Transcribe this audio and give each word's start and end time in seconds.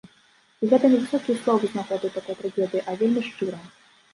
І 0.63 0.69
гэта 0.71 0.85
не 0.93 0.99
высокія 1.03 1.37
словы 1.43 1.63
з 1.73 1.77
нагоды 1.81 2.07
такой 2.17 2.35
трагедыі, 2.41 2.85
а 2.89 2.99
вельмі 3.03 3.21
шчыра. 3.29 3.65